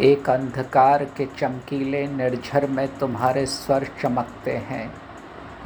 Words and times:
एक 0.00 0.28
अंधकार 0.30 1.04
के 1.16 1.24
चमकीले 1.38 2.06
निर्झर 2.06 2.66
में 2.66 2.98
तुम्हारे 2.98 3.44
स्वर 3.46 3.86
चमकते 4.02 4.50
हैं। 4.50 4.90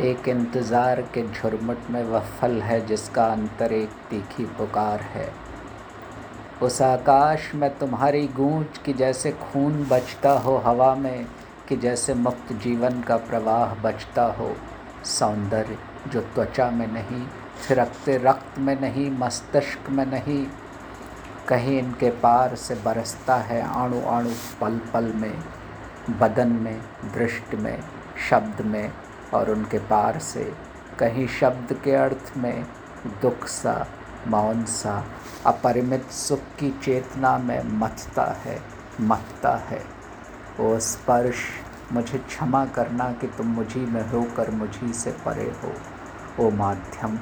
एक 0.01 0.29
इंतज़ार 0.29 1.01
के 1.15 1.27
झुरमुट 1.29 1.91
में 1.91 2.03
वह 2.03 2.29
फल 2.41 2.61
है 2.63 2.87
जिसका 2.87 3.25
अंतर 3.25 3.73
एक 3.73 3.89
तीखी 4.11 4.45
पुकार 4.59 5.01
है। 5.01 5.29
उस 6.63 6.81
आकाश 6.83 7.51
में 7.55 7.69
तुम्हारी 7.79 8.27
गूंज 8.29 8.79
की 8.79 8.93
जैसे 8.93 9.33
खून 9.33 9.85
बचता 9.85 10.33
हो 10.39 10.57
हवा 10.57 10.95
में, 10.95 11.27
कि 11.69 11.77
जैसे 11.77 12.15
मुक्त 12.15 12.53
जीवन 12.53 13.01
का 13.01 13.17
प्रवाह 13.17 13.75
बचता 13.83 14.25
हो। 14.33 14.55
सौंदर्य 15.05 15.79
जो 16.13 16.21
त्वचा 16.21 16.71
में 16.71 16.87
नहीं, 16.87 17.27
थिरकते 17.69 18.17
रक्त 18.19 18.59
में 18.59 18.81
नहीं, 18.81 19.11
मस्तिष्क 19.11 19.91
में 19.91 20.07
नहीं 20.07 20.47
कहीं 21.51 21.79
इनके 21.79 22.11
पार 22.11 22.55
से 22.55 22.75
बरसता 22.75 23.37
है 23.37 23.61
अणु 23.63 24.01
अणु 24.01 24.31
पल 24.61 24.81
पल 24.93 25.13
में, 25.15 25.39
बदन 26.21 26.49
में, 26.49 26.81
दृष्टि 27.15 27.57
में, 27.57 27.81
शब्द 28.31 28.61
में, 28.61 28.93
और 29.35 29.51
उनके 29.51 29.79
पार 29.79 30.19
से 30.19 30.53
कहीं 30.99 31.27
शब्द 31.29 31.73
के 31.85 31.95
अर्थ 31.95 32.33
में 32.37 32.67
दुख 33.23 33.47
सा, 33.47 33.87
मौन 34.29 34.65
सा, 34.65 35.05
अपरिमित 35.47 36.11
सुख 36.11 36.39
की 36.39 36.71
चेतना 36.85 37.39
में 37.39 37.63
मथता 37.65 38.25
है 38.25 38.63
मथता 39.01 39.57
है। 39.57 39.83
वो 40.61 40.79
स्पर्श, 40.79 41.37
मुझे 41.93 42.19
क्षमा 42.19 42.67
करना 42.67 43.13
कि 43.13 43.27
तुम 43.27 43.47
मुझी 43.47 43.81
में 43.81 44.09
होकर 44.09 44.51
मुझी 44.51 44.93
से 44.93 45.11
परे 45.11 45.53
हो। 45.63 45.73
वो 46.39 46.51
माध्यम, 46.51 47.17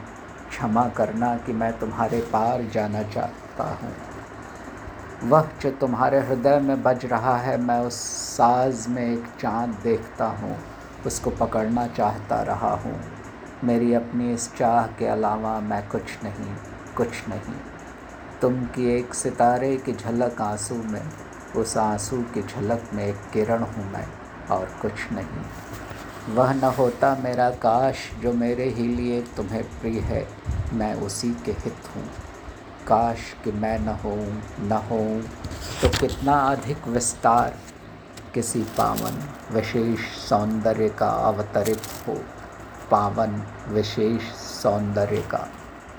क्षमा 0.48 0.88
करना 0.88 1.36
कि 1.36 1.52
मैं 1.52 1.78
तुम्हारे 1.78 2.20
पार 2.20 2.62
जाना 2.62 3.02
चाहता 3.02 3.64
हूँ। 3.64 4.07
वह 5.24 5.48
जो 5.62 5.70
तुम्हारे 5.70 6.18
हृदय 6.20 6.58
में 6.60 6.82
बज 6.82 7.04
रहा 7.04 7.36
है, 7.36 7.56
मैं 7.60 7.78
उस 7.80 7.94
साज 8.36 8.86
में 8.88 9.12
एक 9.12 9.24
चाँद 9.40 9.78
देखता 9.82 10.26
हूँ, 10.26 10.56
उसको 11.06 11.30
पकड़ना 11.30 11.86
चाहता 11.86 12.42
रहा 12.42 12.70
हूँ। 12.74 13.00
मेरी 13.64 13.94
अपनी 13.94 14.32
इस 14.34 14.54
चाह 14.54 14.86
के 14.86 15.06
अलावा 15.06 15.60
मैं 15.60 15.88
कुछ 15.88 16.02
नहीं 16.24 16.54
कुछ 16.96 17.28
नहीं। 17.28 17.54
तुम 18.40 18.64
की 18.64 18.90
एक 18.96 19.14
सितारे 19.14 19.76
की 19.76 19.92
झलक 19.92 20.40
आँसू 20.40 20.74
में, 20.74 21.02
उस 21.56 21.76
आँसू 21.76 22.22
की 22.34 22.42
झलक 22.42 22.90
में 22.94 23.04
एक 23.06 23.30
किरण 23.32 23.62
हूँ 23.62 23.92
मैं, 23.92 24.06
और 24.50 24.66
कुछ 24.82 24.92
नहीं। 25.12 26.34
वह 26.34 26.52
न 26.52 26.64
होता 26.64 27.16
मेरा 27.24 27.50
काश, 27.50 27.96
जो 28.22 28.32
मेरे 28.32 28.64
ही 28.64 28.88
लिए 28.88 29.22
तुम्हें 29.22 29.62
प्रिय 29.62 30.00
है, 30.00 30.26
मैं 30.72 30.94
उसी 30.94 31.36
के 31.44 31.52
हित 31.52 31.96
हूँ। 31.96 32.04
काश 32.88 33.18
कि 33.44 33.52
मैं 33.52 33.78
न 33.78 33.88
हो 34.04 34.14
न 34.60 34.80
हो 34.90 35.00
तो 35.80 35.88
कितना 35.98 36.32
अधिक 36.32 36.88
विस्तार 36.88 37.54
किसी 38.34 38.62
पावन 38.78 39.22
विशेष 39.54 40.00
सौंदर्य 40.28 40.88
का 40.88 41.08
अवतरित 41.28 41.82
हो, 42.08 42.14
पावन 42.90 43.42
विशेष 43.68 44.22
सौंदर्य 44.62 45.20
का। 45.30 45.48